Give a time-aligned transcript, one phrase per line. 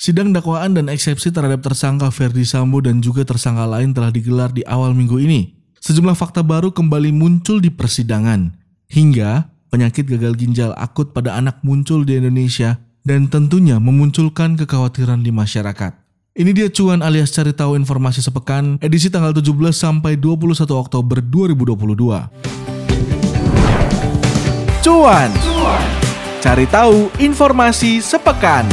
[0.00, 4.64] Sidang dakwaan dan eksepsi terhadap tersangka Ferdi Sambo dan juga tersangka lain telah digelar di
[4.64, 5.52] awal minggu ini.
[5.76, 8.48] Sejumlah fakta baru kembali muncul di persidangan,
[8.88, 15.36] hingga penyakit gagal ginjal akut pada anak muncul di Indonesia dan tentunya memunculkan kekhawatiran di
[15.36, 15.92] masyarakat.
[16.32, 21.76] Ini dia cuan alias cari tahu informasi sepekan edisi tanggal 17 sampai 21 Oktober 2022.
[24.80, 25.30] Cuan.
[26.40, 28.64] Cari tahu informasi sepekan.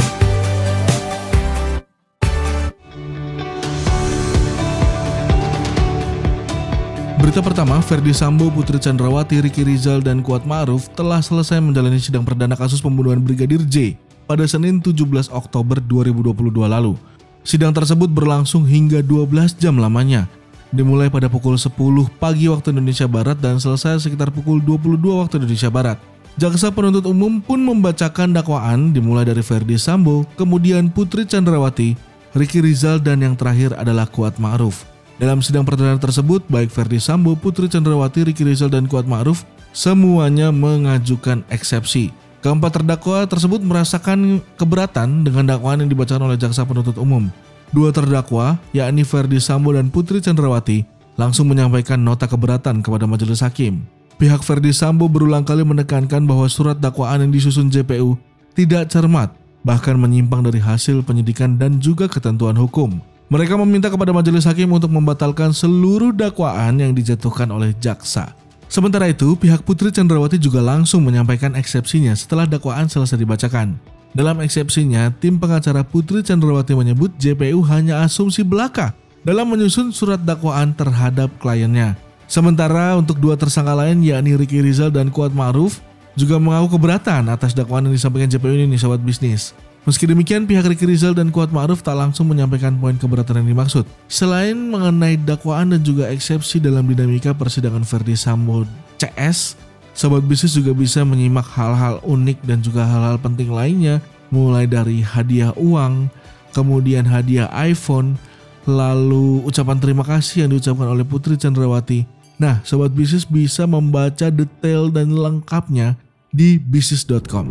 [7.18, 12.22] Berita pertama, Ferdi Sambo, Putri Chandrawati, Riki Rizal, dan Kuat Ma'ruf telah selesai menjalani sidang
[12.22, 13.98] perdana kasus pembunuhan Brigadir J
[14.30, 16.30] pada Senin 17 Oktober 2022
[16.70, 16.94] lalu.
[17.42, 20.30] Sidang tersebut berlangsung hingga 12 jam lamanya,
[20.70, 21.74] dimulai pada pukul 10
[22.22, 25.98] pagi waktu Indonesia Barat dan selesai sekitar pukul 22 waktu Indonesia Barat.
[26.38, 31.98] Jaksa penuntut umum pun membacakan dakwaan dimulai dari Ferdi Sambo, kemudian Putri Chandrawati,
[32.38, 34.86] Riki Rizal, dan yang terakhir adalah Kuat Ma'ruf.
[35.18, 39.42] Dalam sidang perdana tersebut, baik Ferdi Sambo, Putri Chandrawati, Riki Rizal, dan Kuat Ma'ruf
[39.74, 42.14] semuanya mengajukan eksepsi.
[42.38, 47.26] Keempat terdakwa tersebut merasakan keberatan dengan dakwaan yang dibacakan oleh jaksa penuntut umum.
[47.74, 50.86] Dua terdakwa, yakni Ferdi Sambo dan Putri Chandrawati,
[51.18, 53.82] langsung menyampaikan nota keberatan kepada majelis hakim.
[54.22, 58.14] Pihak Ferdi Sambo berulang kali menekankan bahwa surat dakwaan yang disusun JPU
[58.54, 59.34] tidak cermat,
[59.66, 63.02] bahkan menyimpang dari hasil penyidikan dan juga ketentuan hukum.
[63.28, 68.32] Mereka meminta kepada majelis hakim untuk membatalkan seluruh dakwaan yang dijatuhkan oleh jaksa.
[68.72, 73.76] Sementara itu, pihak Putri Chandrawati juga langsung menyampaikan eksepsinya setelah dakwaan selesai dibacakan.
[74.16, 80.72] Dalam eksepsinya, tim pengacara Putri Chandrawati menyebut JPU hanya asumsi belaka dalam menyusun surat dakwaan
[80.72, 82.00] terhadap kliennya.
[82.32, 85.84] Sementara untuk dua tersangka lain yakni Ricky Rizal dan Kuat Ma'ruf
[86.16, 89.52] juga mengaku keberatan atas dakwaan yang disampaikan JPU ini nih sobat bisnis.
[89.86, 93.88] Meski demikian, pihak Ricky Rizal dan Kuat Ma'ruf tak langsung menyampaikan poin keberatan yang dimaksud.
[94.10, 98.68] Selain mengenai dakwaan dan juga eksepsi dalam dinamika persidangan Verdi Sambo
[99.00, 99.56] CS,
[99.98, 103.98] Sobat bisnis juga bisa menyimak hal-hal unik dan juga hal-hal penting lainnya,
[104.30, 106.06] mulai dari hadiah uang,
[106.54, 108.14] kemudian hadiah iPhone,
[108.62, 112.06] lalu ucapan terima kasih yang diucapkan oleh Putri Chandrawati.
[112.38, 115.98] Nah, sobat bisnis bisa membaca detail dan lengkapnya
[116.30, 117.50] di bisnis.com.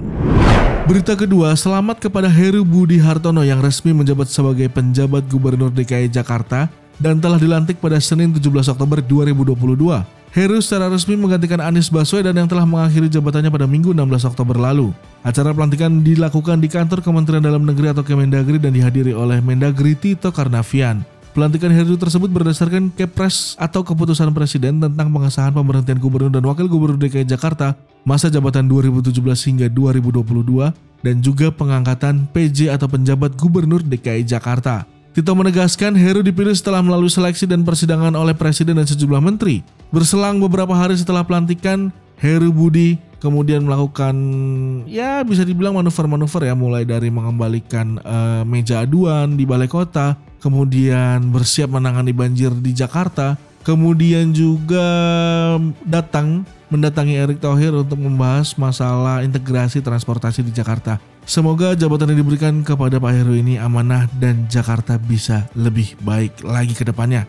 [0.88, 6.72] Berita kedua, selamat kepada Heru Budi Hartono yang resmi menjabat sebagai penjabat Gubernur DKI Jakarta
[6.96, 9.52] dan telah dilantik pada Senin 17 Oktober 2022.
[10.32, 14.96] Heru secara resmi menggantikan Anies Baswedan yang telah mengakhiri jabatannya pada Minggu 16 Oktober lalu.
[15.28, 20.32] Acara pelantikan dilakukan di kantor Kementerian Dalam Negeri atau Kemendagri dan dihadiri oleh Mendagri Tito
[20.32, 21.04] Karnavian.
[21.38, 26.98] Pelantikan Heru tersebut berdasarkan Kepres atau keputusan Presiden tentang pengesahan pemberhentian Gubernur dan Wakil Gubernur
[26.98, 30.26] DKI Jakarta masa jabatan 2017 hingga 2022
[31.06, 34.90] dan juga pengangkatan PJ atau penjabat Gubernur DKI Jakarta.
[35.14, 39.62] Tito menegaskan Heru dipilih setelah melalui seleksi dan persidangan oleh Presiden dan sejumlah menteri.
[39.94, 44.16] Berselang beberapa hari setelah pelantikan, Heru Budi kemudian melakukan
[44.86, 51.34] ya bisa dibilang manuver-manuver ya mulai dari mengembalikan uh, meja aduan di balai kota, kemudian
[51.34, 53.36] bersiap menangani banjir di Jakarta,
[53.66, 54.86] kemudian juga
[55.86, 61.00] datang mendatangi Erick Thohir untuk membahas masalah integrasi transportasi di Jakarta.
[61.28, 66.72] Semoga jabatan yang diberikan kepada Pak Heru ini amanah dan Jakarta bisa lebih baik lagi
[66.72, 67.28] ke depannya.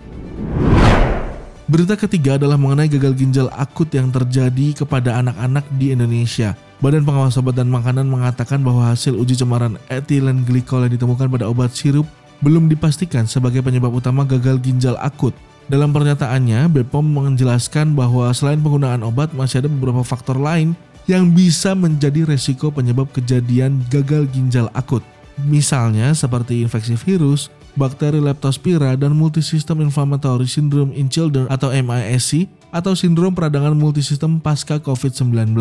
[1.69, 6.57] Berita ketiga adalah mengenai gagal ginjal akut yang terjadi kepada anak-anak di Indonesia.
[6.81, 11.45] Badan Pengawas Obat dan Makanan mengatakan bahwa hasil uji cemaran etilen glikol yang ditemukan pada
[11.45, 12.09] obat sirup
[12.41, 15.37] belum dipastikan sebagai penyebab utama gagal ginjal akut.
[15.69, 20.73] Dalam pernyataannya, BPOM menjelaskan bahwa selain penggunaan obat masih ada beberapa faktor lain
[21.05, 25.05] yang bisa menjadi resiko penyebab kejadian gagal ginjal akut.
[25.45, 32.99] Misalnya seperti infeksi virus, bakteri leptospira, dan multisystem inflammatory syndrome in children atau MISC atau
[32.99, 35.55] sindrom peradangan multisistem pasca COVID-19.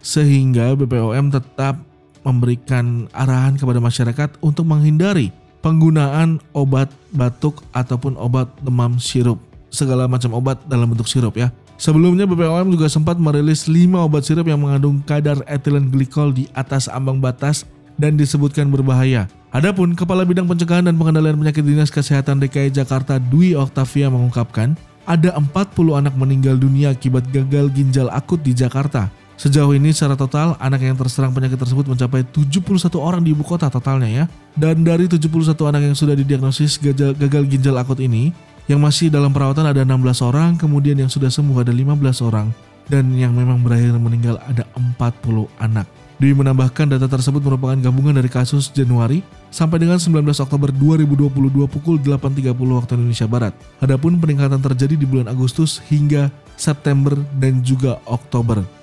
[0.00, 1.76] Sehingga BPOM tetap
[2.24, 5.28] memberikan arahan kepada masyarakat untuk menghindari
[5.60, 9.36] penggunaan obat batuk ataupun obat demam sirup.
[9.68, 11.52] Segala macam obat dalam bentuk sirup ya.
[11.80, 16.92] Sebelumnya BPOM juga sempat merilis 5 obat sirup yang mengandung kadar etilen glikol di atas
[16.92, 17.64] ambang batas
[18.00, 19.28] dan disebutkan berbahaya.
[19.52, 24.72] Adapun Kepala Bidang Pencegahan dan Pengendalian Penyakit Dinas Kesehatan DKI Jakarta Dwi Oktavia mengungkapkan,
[25.04, 29.12] ada 40 anak meninggal dunia akibat gagal ginjal akut di Jakarta.
[29.40, 33.72] Sejauh ini secara total anak yang terserang penyakit tersebut mencapai 71 orang di ibu kota
[33.72, 34.24] totalnya ya.
[34.52, 38.36] Dan dari 71 anak yang sudah didiagnosis gagal, gagal ginjal akut ini,
[38.68, 42.52] yang masih dalam perawatan ada 16 orang, kemudian yang sudah sembuh ada 15 orang,
[42.90, 45.86] dan yang memang berakhir meninggal ada 40 anak.
[46.20, 51.96] Dwi menambahkan data tersebut merupakan gabungan dari kasus Januari sampai dengan 19 Oktober 2022 pukul
[51.96, 53.56] 8.30 waktu Indonesia Barat.
[53.80, 56.28] Adapun peningkatan terjadi di bulan Agustus hingga
[56.60, 58.79] September dan juga Oktober.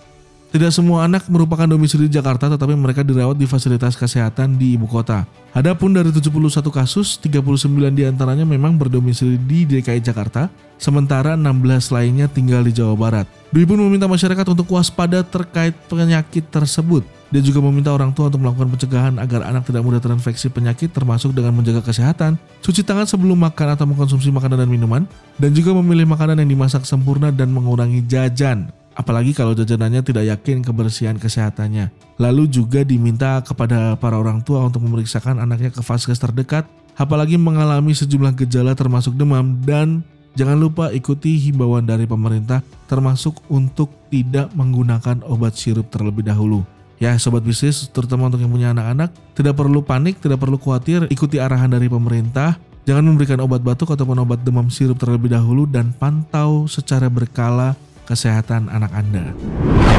[0.48, 4.88] Tidak semua anak merupakan domisili di Jakarta tetapi mereka dirawat di fasilitas kesehatan di ibu
[4.88, 5.28] kota.
[5.52, 10.48] Adapun dari 71 kasus, 39 di antaranya memang berdomisili di DKI Jakarta,
[10.80, 13.28] sementara 16 lainnya tinggal di Jawa Barat.
[13.52, 17.04] Dwi pun meminta masyarakat untuk waspada terkait penyakit tersebut.
[17.28, 21.36] Dia juga meminta orang tua untuk melakukan pencegahan agar anak tidak mudah terinfeksi penyakit termasuk
[21.36, 25.04] dengan menjaga kesehatan, cuci tangan sebelum makan atau mengkonsumsi makanan dan minuman,
[25.36, 30.66] dan juga memilih makanan yang dimasak sempurna dan mengurangi jajan apalagi kalau jajanannya tidak yakin
[30.66, 31.94] kebersihan kesehatannya.
[32.18, 36.66] Lalu juga diminta kepada para orang tua untuk memeriksakan anaknya ke vaskes terdekat,
[36.98, 40.02] apalagi mengalami sejumlah gejala termasuk demam dan
[40.34, 46.66] jangan lupa ikuti himbauan dari pemerintah termasuk untuk tidak menggunakan obat sirup terlebih dahulu.
[46.98, 51.38] Ya sobat bisnis, terutama untuk yang punya anak-anak, tidak perlu panik, tidak perlu khawatir, ikuti
[51.38, 52.58] arahan dari pemerintah.
[52.90, 57.78] Jangan memberikan obat batuk ataupun obat demam sirup terlebih dahulu dan pantau secara berkala
[58.08, 59.36] kesehatan anak Anda.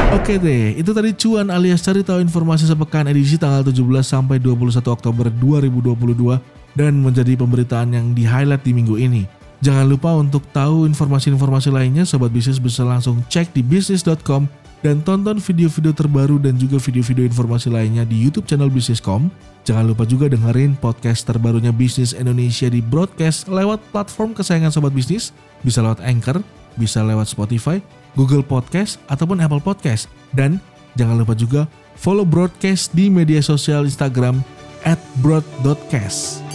[0.09, 4.81] Oke deh, itu tadi cuan alias cari tahu informasi sepekan edisi tanggal 17 sampai 21
[4.89, 6.41] Oktober 2022
[6.73, 9.29] dan menjadi pemberitaan yang di-highlight di minggu ini.
[9.59, 14.47] Jangan lupa untuk tahu informasi-informasi lainnya, Sobat Bisnis bisa langsung cek di bisnis.com
[14.79, 19.27] dan tonton video-video terbaru dan juga video-video informasi lainnya di YouTube channel Bisniscom.
[19.67, 25.35] Jangan lupa juga dengerin podcast terbarunya Bisnis Indonesia di broadcast lewat platform kesayangan Sobat Bisnis,
[25.67, 26.39] bisa lewat Anchor,
[26.79, 27.83] bisa lewat Spotify,
[28.19, 30.11] Google Podcast, ataupun Apple Podcast.
[30.35, 30.59] Dan
[30.99, 31.63] jangan lupa juga
[31.95, 34.43] follow broadcast di media sosial Instagram
[34.83, 36.48] at broad.cast.